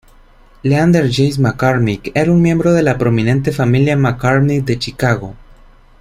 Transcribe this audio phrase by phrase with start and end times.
[0.63, 5.35] Leander James McCormick era un miembro de la prominente familia McCormick de Chicago.